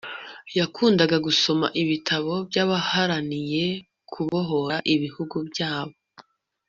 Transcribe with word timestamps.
yakundaga 0.59 1.15
gusoma 1.25 1.67
ibitabo 1.81 2.33
by'abaharaniye 2.49 3.65
kubohora 4.11 4.77
ibihugu 4.93 5.35
byabo 5.49 5.95